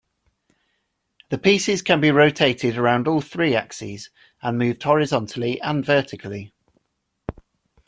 [1.29, 4.09] The pieces can be rotated around all three axes,
[4.41, 6.51] and moved horizontally and vertically.